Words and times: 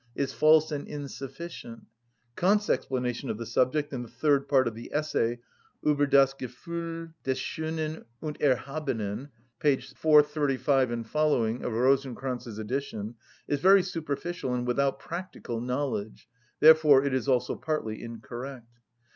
is 0.15 0.33
false 0.33 0.71
and 0.71 0.87
insufficient. 0.87 1.85
Kant's 2.35 2.71
explanation 2.71 3.29
of 3.29 3.37
the 3.37 3.45
subject 3.45 3.93
in 3.93 4.01
the 4.01 4.07
third 4.09 4.47
part 4.47 4.67
of 4.67 4.73
the 4.73 4.89
essay, 4.91 5.37
"Ueber 5.85 6.09
das 6.09 6.33
Gefühl 6.33 7.13
des 7.23 7.35
Schönen 7.35 8.03
und 8.19 8.39
Erhabenen" 8.39 9.29
(p. 9.59 9.77
435 9.79 10.89
seq. 10.89 11.63
of 11.63 11.73
Rosenkranz's 11.73 12.57
edition), 12.57 13.13
is 13.47 13.59
very 13.59 13.83
superficial 13.83 14.55
and 14.55 14.65
without 14.65 14.97
practical 14.97 15.61
knowledge, 15.61 16.27
therefore 16.61 17.05
it 17.05 17.13
is 17.13 17.27
also 17.27 17.55
partly 17.55 18.01
incorrect. 18.01 18.79